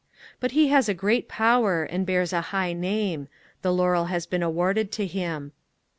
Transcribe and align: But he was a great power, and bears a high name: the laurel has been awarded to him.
But 0.39 0.53
he 0.53 0.71
was 0.71 0.89
a 0.89 0.95
great 0.95 1.27
power, 1.27 1.83
and 1.83 2.07
bears 2.07 2.33
a 2.33 2.41
high 2.49 2.73
name: 2.73 3.27
the 3.61 3.71
laurel 3.71 4.05
has 4.05 4.25
been 4.25 4.41
awarded 4.41 4.91
to 4.93 5.05
him. 5.05 5.51